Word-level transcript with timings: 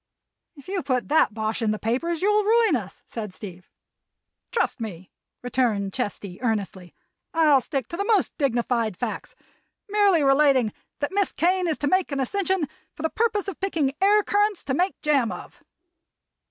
"If 0.55 0.67
you 0.67 0.81
put 0.81 1.09
that 1.09 1.35
bosh 1.35 1.61
in 1.61 1.69
the 1.69 1.77
papers 1.77 2.23
you'll 2.23 2.43
ruin 2.43 2.75
us," 2.75 3.03
said 3.05 3.35
Steve. 3.35 3.69
"Trust 4.51 4.79
me," 4.81 5.11
returned 5.43 5.93
Chesty, 5.93 6.41
earnestly. 6.41 6.95
"I'll 7.35 7.61
stick 7.61 7.87
to 7.89 7.97
the 7.97 8.05
most 8.05 8.35
dignified 8.39 8.97
facts, 8.97 9.35
merely 9.87 10.23
relating 10.23 10.73
that 11.01 11.11
Miss 11.13 11.31
Kane 11.31 11.67
is 11.67 11.77
to 11.77 11.87
make 11.87 12.11
an 12.11 12.19
ascension 12.19 12.67
for 12.95 13.03
the 13.03 13.11
purpose 13.11 13.47
of 13.47 13.59
picking 13.59 13.93
air 14.01 14.23
currants 14.23 14.63
to 14.63 14.73
make 14.73 14.99
jam 15.03 15.31
of." 15.31 15.61